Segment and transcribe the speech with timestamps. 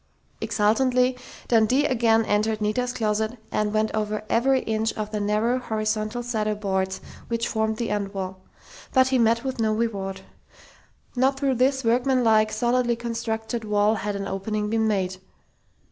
[0.41, 1.15] Exultantly,
[1.47, 6.55] Dundee again entered Nita's closet and went over every inch of the narrow, horizontal cedar
[6.55, 8.39] boards, which formed the end wall.
[8.93, 10.21] But he met with no reward.
[11.15, 15.17] Not through this workmanlike, solidly constructed wall had an opening been made....